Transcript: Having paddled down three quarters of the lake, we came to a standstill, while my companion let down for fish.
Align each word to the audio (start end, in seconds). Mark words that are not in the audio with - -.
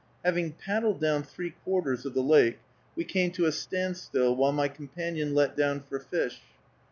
Having 0.25 0.53
paddled 0.53 0.99
down 0.99 1.21
three 1.21 1.51
quarters 1.63 2.07
of 2.07 2.15
the 2.15 2.23
lake, 2.23 2.57
we 2.95 3.03
came 3.03 3.29
to 3.33 3.45
a 3.45 3.51
standstill, 3.51 4.35
while 4.35 4.51
my 4.51 4.67
companion 4.67 5.35
let 5.35 5.55
down 5.55 5.79
for 5.81 5.99
fish. 5.99 6.41